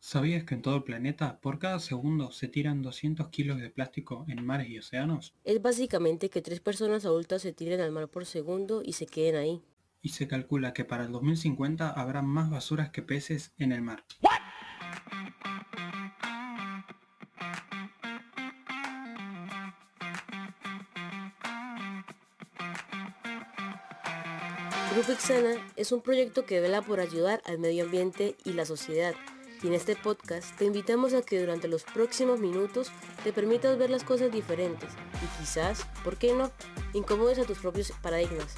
[0.00, 4.24] ¿Sabías que en todo el planeta por cada segundo se tiran 200 kilos de plástico
[4.28, 5.34] en mares y océanos?
[5.44, 9.36] Es básicamente que tres personas adultas se tiren al mar por segundo y se queden
[9.36, 9.62] ahí.
[10.00, 14.02] Y se calcula que para el 2050 habrá más basuras que peces en el mar.
[24.90, 29.14] Grupo Ixana es un proyecto que vela por ayudar al medio ambiente y la sociedad.
[29.62, 32.90] Y en este podcast te invitamos a que durante los próximos minutos
[33.22, 34.88] te permitas ver las cosas diferentes
[35.22, 36.50] y quizás, ¿por qué no?,
[36.94, 38.54] incomodes a tus propios paradigmas.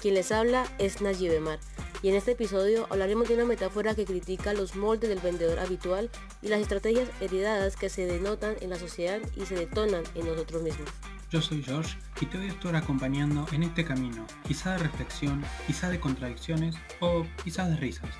[0.00, 1.58] Quien les habla es Nayib Mar
[2.00, 6.10] y en este episodio hablaremos de una metáfora que critica los moldes del vendedor habitual
[6.42, 10.62] y las estrategias heredadas que se denotan en la sociedad y se detonan en nosotros
[10.62, 10.88] mismos.
[11.32, 15.42] Yo soy George y te voy a estar acompañando en este camino, quizá de reflexión,
[15.66, 18.10] quizá de contradicciones o quizás de risas.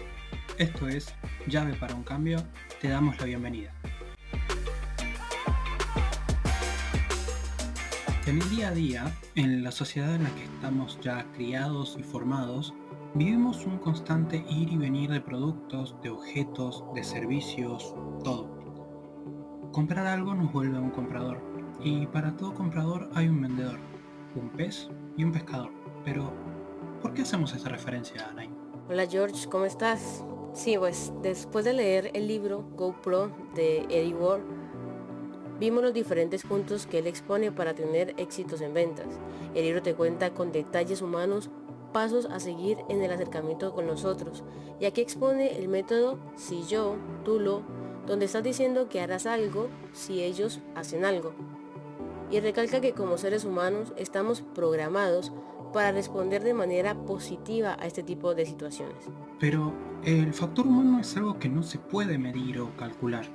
[0.57, 1.15] Esto es
[1.47, 2.42] Llave para un Cambio,
[2.81, 3.70] te damos la bienvenida.
[8.25, 12.03] En el día a día, en la sociedad en la que estamos ya criados y
[12.03, 12.73] formados,
[13.14, 19.70] vivimos un constante ir y venir de productos, de objetos, de servicios, todo.
[19.70, 21.52] Comprar algo nos vuelve a un comprador
[21.84, 23.78] y para todo comprador hay un vendedor,
[24.36, 25.70] un pez y un pescador.
[26.05, 26.33] Pero,
[27.00, 28.52] ¿por qué hacemos esta referencia, Anain?
[28.89, 30.24] Hola George, ¿cómo estás?
[30.52, 34.42] Sí, pues después de leer el libro GoPro de Eddie Ward,
[35.58, 39.06] vimos los diferentes puntos que él expone para tener éxitos en ventas.
[39.55, 41.50] El libro te cuenta con detalles humanos
[41.92, 44.44] pasos a seguir en el acercamiento con nosotros.
[44.80, 47.62] Y aquí expone el método si yo, tú lo,
[48.06, 51.34] donde estás diciendo que harás algo si ellos hacen algo
[52.33, 55.33] y recalca que como seres humanos estamos programados
[55.72, 59.06] para responder de manera positiva a este tipo de situaciones.
[59.39, 63.27] Pero el factor humano es algo que no se puede medir o calcular.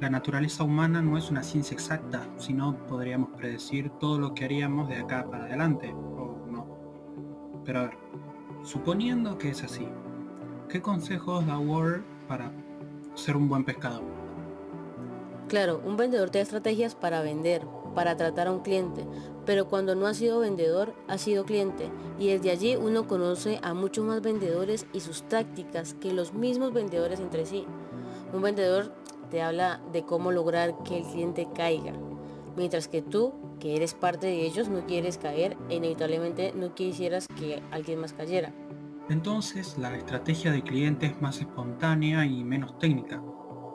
[0.00, 4.88] La naturaleza humana no es una ciencia exacta, sino podríamos predecir todo lo que haríamos
[4.88, 6.66] de acá para adelante, o no.
[7.64, 7.98] Pero a ver,
[8.62, 9.88] suponiendo que es así,
[10.68, 12.52] ¿qué consejos da Ward para
[13.14, 14.04] ser un buen pescador?
[15.48, 19.06] Claro, un vendedor tiene estrategias para vender, para tratar a un cliente,
[19.46, 23.74] pero cuando no ha sido vendedor, ha sido cliente y desde allí uno conoce a
[23.74, 27.64] muchos más vendedores y sus tácticas que los mismos vendedores entre sí.
[28.32, 28.94] Un vendedor
[29.30, 31.92] te habla de cómo lograr que el cliente caiga,
[32.56, 37.28] mientras que tú, que eres parte de ellos, no quieres caer e inevitablemente no quisieras
[37.28, 38.52] que alguien más cayera.
[39.08, 43.22] Entonces la estrategia de cliente es más espontánea y menos técnica.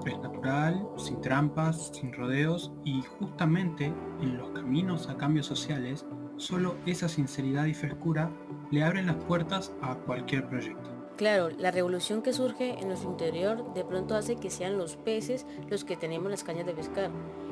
[0.06, 6.06] Es natural, sin trampas, sin rodeos y justamente en los caminos a cambios sociales,
[6.38, 8.32] solo esa sinceridad y frescura
[8.72, 10.90] le abren las puertas a cualquier proyecto.
[11.18, 15.46] Claro, la revolución que surge en nuestro interior de pronto hace que sean los peces
[15.68, 17.12] los que tenemos las cañas de pescar.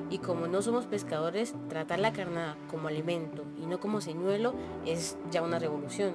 [0.10, 4.54] Y como no somos pescadores, tratar la carnada como alimento y no como señuelo
[4.86, 6.14] es ya una revolución.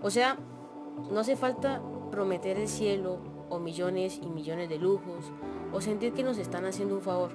[0.00, 0.38] O sea,
[1.10, 3.20] no hace falta prometer el cielo
[3.50, 5.30] o millones y millones de lujos
[5.72, 7.30] o sentir que nos están haciendo un favor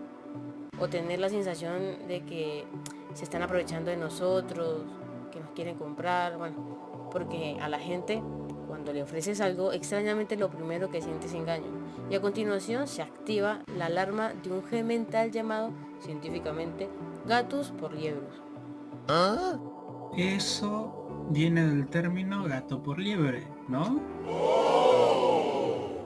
[0.79, 2.65] o tener la sensación de que
[3.13, 4.83] se están aprovechando de nosotros,
[5.31, 8.21] que nos quieren comprar, bueno, porque a la gente
[8.67, 11.67] cuando le ofreces algo, extrañamente lo primero que sientes es engaño.
[12.09, 16.89] Y a continuación se activa la alarma de un gen mental llamado científicamente
[17.27, 18.41] gatos por liebros.
[19.07, 19.59] ¿Ah?
[20.17, 24.01] Eso viene del término gato por liebre, ¿no?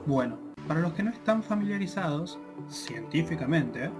[0.06, 3.90] Bueno, para los que no están familiarizados, científicamente,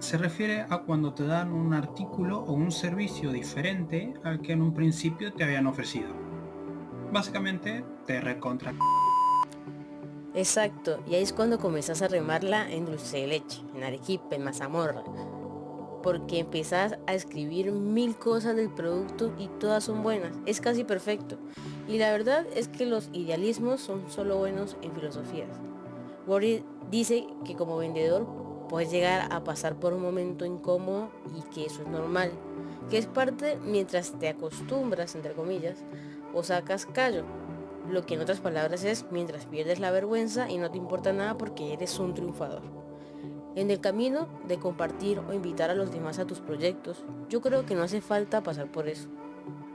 [0.00, 4.62] se refiere a cuando te dan un artículo o un servicio diferente al que en
[4.62, 6.08] un principio te habían ofrecido.
[7.12, 8.74] Básicamente, te recontra...
[10.34, 14.44] Exacto, y ahí es cuando comenzás a remarla en dulce de leche, en arequipe, en
[14.44, 15.04] mazamorra.
[16.02, 20.36] Porque empezás a escribir mil cosas del producto y todas son buenas.
[20.44, 21.38] Es casi perfecto.
[21.88, 25.48] Y la verdad es que los idealismos son solo buenos en filosofías.
[26.26, 28.26] Warren dice que como vendedor
[28.68, 32.30] puedes llegar a pasar por un momento incómodo y que eso es normal,
[32.90, 35.78] que es parte mientras te acostumbras, entre comillas,
[36.34, 37.24] o sacas callo,
[37.90, 41.38] lo que en otras palabras es mientras pierdes la vergüenza y no te importa nada
[41.38, 42.60] porque eres un triunfador.
[43.54, 47.64] En el camino de compartir o invitar a los demás a tus proyectos, yo creo
[47.64, 49.08] que no hace falta pasar por eso.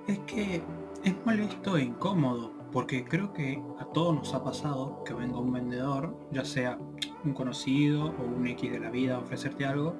[0.07, 0.61] Es que
[1.03, 5.51] es molesto e incómodo, porque creo que a todos nos ha pasado que venga un
[5.51, 6.79] vendedor, ya sea
[7.25, 9.95] un conocido o un X de la vida a ofrecerte algo,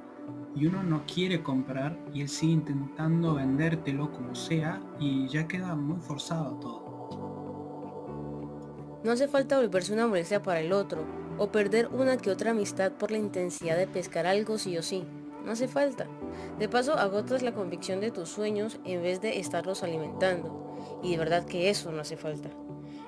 [0.56, 5.76] y uno no quiere comprar y él sigue intentando vendértelo como sea y ya queda
[5.76, 6.94] muy forzado todo.
[9.04, 11.04] No hace falta volverse una molestia para el otro,
[11.38, 15.04] o perder una que otra amistad por la intensidad de pescar algo sí o sí.
[15.44, 16.08] No hace falta.
[16.58, 20.63] De paso, agotas la convicción de tus sueños en vez de estarlos alimentando.
[21.02, 22.50] Y de verdad que eso no hace falta.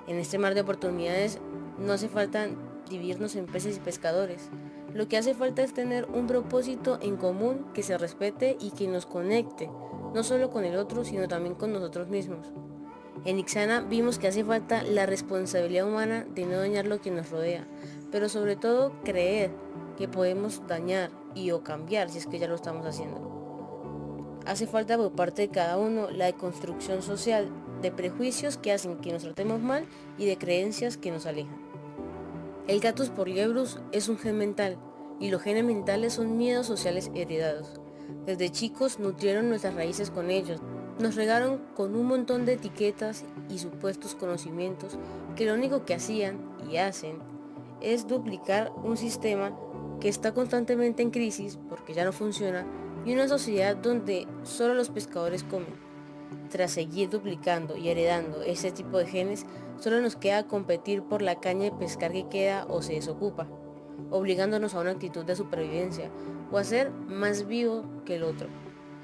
[0.08, 1.40] En este mar de oportunidades
[1.80, 2.48] no hace falta
[2.90, 4.50] dividirnos en peces y pescadores.
[4.94, 8.88] Lo que hace falta es tener un propósito en común que se respete y que
[8.88, 9.70] nos conecte,
[10.14, 12.54] no solo con el otro, sino también con nosotros mismos.
[13.26, 17.32] En Ixana vimos que hace falta la responsabilidad humana de no dañar lo que nos
[17.32, 17.68] rodea,
[18.12, 19.52] pero sobre todo creer
[19.98, 23.35] que podemos dañar y o cambiar si es que ya lo estamos haciendo.
[24.46, 27.50] Hace falta por parte de cada uno la deconstrucción social
[27.82, 29.86] de prejuicios que hacen que nos tratemos mal
[30.20, 31.58] y de creencias que nos alejan.
[32.68, 34.78] El gatus por liebrus es un gen mental
[35.20, 37.80] y los genes mentales son miedos sociales heredados.
[38.28, 40.62] Desde chicos nutrieron nuestras raíces con ellos,
[41.00, 45.00] nos regaron con un montón de etiquetas y supuestos conocimientos
[45.36, 46.40] que lo único que hacían
[46.72, 47.18] y hacen
[47.82, 49.58] es duplicar un sistema
[50.00, 52.66] que está constantemente en crisis porque ya no funciona
[53.06, 55.86] y una sociedad donde solo los pescadores comen.
[56.50, 59.46] Tras seguir duplicando y heredando ese tipo de genes,
[59.80, 63.48] solo nos queda competir por la caña de pescar que queda o se desocupa,
[64.10, 66.10] obligándonos a una actitud de supervivencia
[66.52, 68.48] o a ser más vivo que el otro.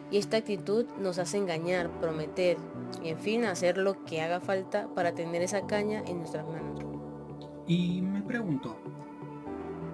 [0.10, 2.58] Y esta actitud nos hace engañar, prometer
[3.04, 6.82] y en fin hacer lo que haga falta para tener esa caña en nuestras manos.
[7.68, 8.76] Y me pregunto,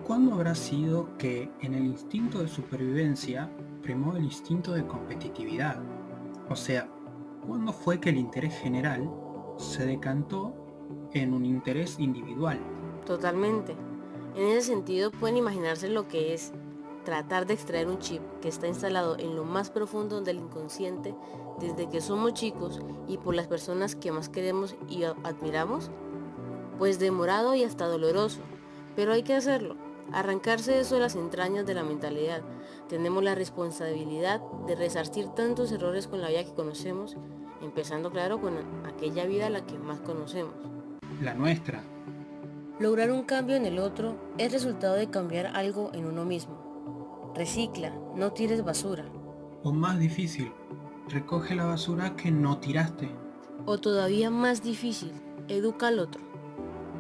[0.06, 3.52] ¿cuándo habrá sido que en el instinto de supervivencia
[3.88, 5.82] primó el instinto de competitividad?
[6.50, 6.90] O sea,
[7.48, 9.10] ¿cuándo fue que el interés general
[9.56, 10.54] se decantó
[11.14, 12.60] en un interés individual?
[13.06, 13.78] Totalmente.
[14.36, 16.52] En ese sentido pueden imaginarse lo que es
[17.06, 21.16] tratar de extraer un chip que está instalado en lo más profundo del inconsciente
[21.58, 25.92] desde que somos chicos y por las personas que más queremos y admiramos?
[26.78, 28.42] Pues demorado y hasta doloroso,
[28.98, 29.78] pero hay que hacerlo.
[30.14, 32.42] Arrancarse eso de las entrañas de la mentalidad.
[32.88, 37.18] Tenemos la responsabilidad de resarcir tantos errores con la vida que conocemos,
[37.62, 38.54] empezando claro con
[38.86, 40.54] aquella vida a la que más conocemos.
[41.22, 41.84] La nuestra.
[42.80, 47.34] Lograr un cambio en el otro es resultado de cambiar algo en uno mismo.
[47.36, 49.06] Recicla, no tires basura.
[49.64, 50.52] O más difícil,
[51.10, 53.10] recoge la basura que no tiraste.
[53.66, 55.12] O todavía más difícil,
[55.48, 56.22] educa al otro.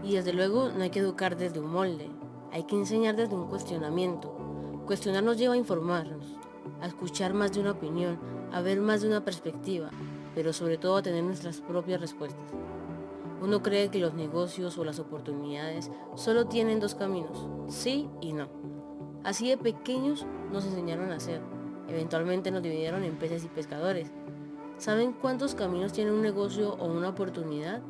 [0.03, 2.09] Y desde luego no hay que educar desde un molde,
[2.51, 4.35] hay que enseñar desde un cuestionamiento.
[4.85, 6.25] Cuestionar nos lleva a informarnos,
[6.81, 8.19] a escuchar más de una opinión,
[8.51, 9.89] a ver más de una perspectiva,
[10.33, 12.53] pero sobre todo a tener nuestras propias respuestas.
[13.41, 18.47] Uno cree que los negocios o las oportunidades solo tienen dos caminos, sí y no.
[19.23, 21.41] Así de pequeños nos enseñaron a hacer.
[21.87, 24.11] Eventualmente nos dividieron en peces y pescadores.
[24.77, 27.81] ¿Saben cuántos caminos tiene un negocio o una oportunidad?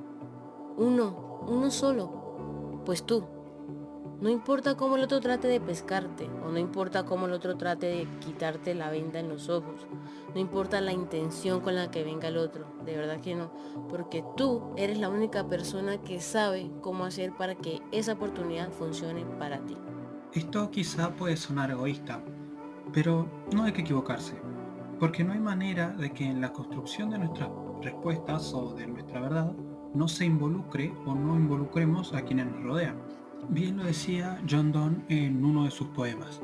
[0.77, 2.81] Uno, uno solo.
[2.85, 3.23] Pues tú.
[4.19, 7.85] No importa cómo el otro trate de pescarte, o no importa cómo el otro trate
[7.85, 9.85] de quitarte la venda en los ojos,
[10.33, 13.51] no importa la intención con la que venga el otro, de verdad que no,
[13.89, 19.23] porque tú eres la única persona que sabe cómo hacer para que esa oportunidad funcione
[19.37, 19.77] para ti.
[20.33, 22.19] Esto quizá puede sonar egoísta,
[22.91, 24.33] pero no hay que equivocarse,
[24.99, 27.49] porque no hay manera de que en la construcción de nuestras
[27.83, 29.53] respuestas o de nuestra verdad
[29.93, 32.97] no se involucre o no involucremos a quienes nos rodean.
[33.49, 36.41] Bien lo decía John Donne en uno de sus poemas.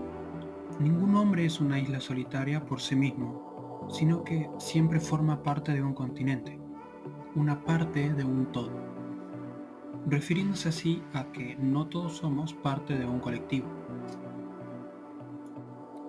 [0.80, 5.84] Ningún hombre es una isla solitaria por sí mismo, sino que siempre forma parte de
[5.84, 6.58] un continente,
[7.36, 8.72] una parte de un todo,
[10.08, 13.68] refiriéndose así a que no todos somos parte de un colectivo.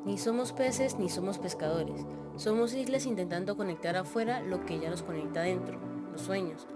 [0.04, 5.02] Ni somos peces ni somos pescadores, somos islas intentando conectar afuera lo que ya nos
[5.02, 5.80] conecta adentro,
[6.12, 6.68] los sueños.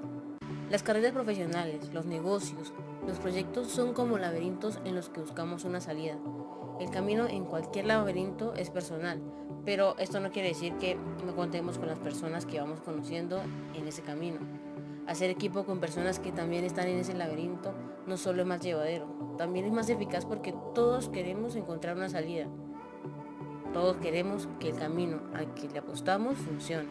[0.71, 2.75] Las carreras profesionales, los negocios,
[3.07, 6.17] los proyectos son como laberintos en los que buscamos una salida.
[6.81, 9.21] El camino en cualquier laberinto es personal,
[9.65, 13.41] pero esto no quiere decir que no contemos con las personas que vamos conociendo
[13.75, 14.39] en ese camino.
[15.07, 17.73] Hacer equipo con personas que también están en ese laberinto
[18.07, 19.07] no solo es más llevadero,
[19.39, 22.47] también es más eficaz porque todos queremos encontrar una salida.
[23.73, 26.89] Todos queremos que el camino al que le apostamos funcione.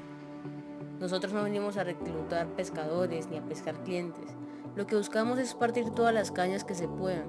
[0.99, 4.36] Nosotros no venimos a reclutar pescadores ni a pescar clientes.
[4.77, 7.25] Lo que buscamos es partir todas las cañas que se puedan,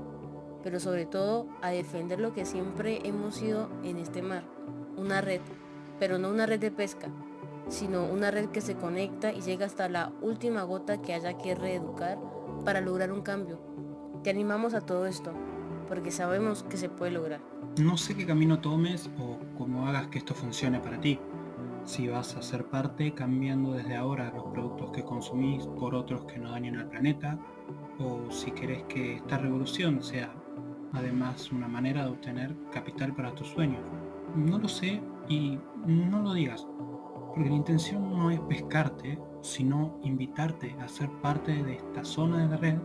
[0.62, 4.44] pero sobre todo a defender lo que siempre hemos sido en este mar,
[4.98, 5.40] una red,
[5.98, 7.08] pero no una red de pesca,
[7.68, 11.54] sino una red que se conecta y llega hasta la última gota que haya que
[11.54, 12.18] reeducar
[12.66, 13.58] para lograr un cambio.
[14.22, 15.32] Te animamos a todo esto,
[15.88, 17.40] porque sabemos que se puede lograr.
[17.78, 21.18] No sé qué camino tomes o cómo hagas que esto funcione para ti.
[21.88, 26.38] Si vas a ser parte cambiando desde ahora los productos que consumís por otros que
[26.38, 27.38] no dañen al planeta,
[27.98, 30.30] o si querés que esta revolución sea
[30.92, 33.80] además una manera de obtener capital para tus sueños.
[34.36, 36.68] No lo sé y no lo digas,
[37.34, 42.48] porque la intención no es pescarte, sino invitarte a ser parte de esta zona de
[42.48, 42.78] la red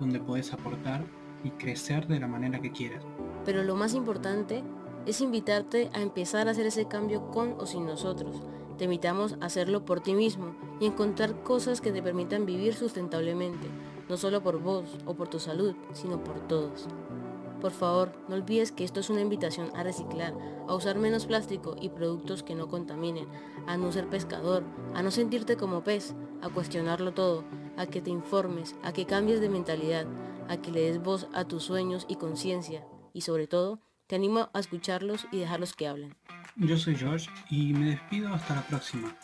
[0.00, 1.04] donde puedes aportar
[1.44, 3.04] y crecer de la manera que quieras.
[3.44, 4.64] Pero lo más importante
[5.06, 8.42] es invitarte a empezar a hacer ese cambio con o sin nosotros.
[8.76, 13.68] Te invitamos a hacerlo por ti mismo y encontrar cosas que te permitan vivir sustentablemente,
[14.08, 16.86] no solo por vos o por tu salud, sino por todos.
[17.60, 20.34] Por favor, no olvides que esto es una invitación a reciclar,
[20.68, 23.26] a usar menos plástico y productos que no contaminen,
[23.66, 24.62] a no ser pescador,
[24.94, 27.44] a no sentirte como pez, a cuestionarlo todo,
[27.76, 30.06] a que te informes, a que cambies de mentalidad,
[30.48, 34.50] a que le des voz a tus sueños y conciencia, y sobre todo, te animo
[34.52, 36.14] a escucharlos y dejarlos que hablen.
[36.56, 39.14] Yo soy George y me despido hasta la próxima.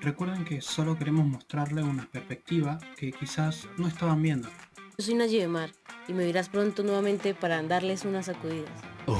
[0.00, 4.48] Recuerden que solo queremos mostrarle una perspectiva que quizás no estaban viendo.
[4.96, 5.70] Yo soy Nayi Mar
[6.06, 8.70] y me verás pronto nuevamente para darles unas sacudidas.
[9.06, 9.18] Oh.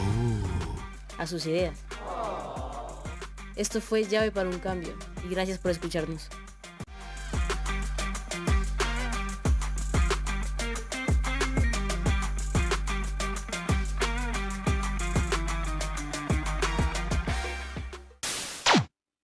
[1.19, 1.85] A sus ideas.
[3.57, 4.95] Esto fue Llave para un Cambio
[5.25, 6.29] y gracias por escucharnos.